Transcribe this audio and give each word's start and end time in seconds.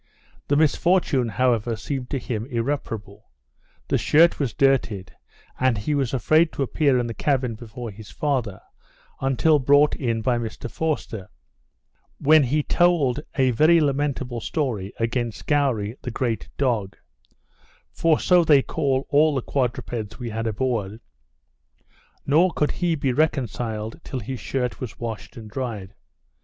The 0.47 0.55
misfortune, 0.55 1.29
however, 1.29 1.75
seemed 1.75 2.09
to 2.09 2.17
him 2.17 2.47
irreparable. 2.47 3.29
The 3.87 3.99
shirt 3.99 4.39
was 4.39 4.51
dirtied, 4.51 5.15
and 5.59 5.77
he 5.77 5.93
was 5.93 6.11
afraid 6.11 6.51
to 6.53 6.63
appear 6.63 6.97
in 6.97 7.05
the 7.05 7.13
cabin 7.13 7.53
before 7.53 7.91
his 7.91 8.09
father, 8.09 8.61
until 9.19 9.59
brought 9.59 9.95
in 9.95 10.23
by 10.23 10.39
Mr 10.39 10.71
Forster; 10.71 11.29
when 12.17 12.41
he 12.41 12.63
told 12.63 13.19
a 13.35 13.51
very 13.51 13.79
lamentable 13.79 14.41
story 14.41 14.91
against 14.97 15.45
goury 15.45 15.95
the 16.01 16.09
great 16.09 16.49
dog 16.57 16.97
(for 17.91 18.19
so 18.19 18.43
they 18.43 18.63
call 18.63 19.05
all 19.11 19.35
the 19.35 19.43
quadrupeds 19.43 20.17
we 20.17 20.31
had 20.31 20.47
aboard), 20.47 20.99
nor 22.25 22.51
could 22.53 22.71
he 22.71 22.95
be 22.95 23.13
reconciled, 23.13 24.01
till 24.03 24.19
his 24.21 24.39
shirt 24.39 24.81
was 24.81 24.99
washed 24.99 25.37
and 25.37 25.47
dried. 25.51 25.93